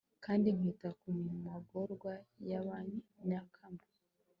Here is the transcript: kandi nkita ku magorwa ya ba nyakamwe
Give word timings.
kandi 0.25 0.47
nkita 0.57 0.89
ku 0.99 1.09
magorwa 1.45 2.13
ya 2.49 2.59
ba 2.65 2.77
nyakamwe 3.27 3.85